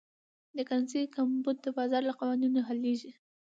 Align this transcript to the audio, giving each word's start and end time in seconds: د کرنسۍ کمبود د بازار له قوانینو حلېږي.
د 0.55 0.57
کرنسۍ 0.67 1.03
کمبود 1.15 1.57
د 1.61 1.67
بازار 1.77 2.01
له 2.09 2.13
قوانینو 2.19 2.59
حلېږي. 2.67 3.11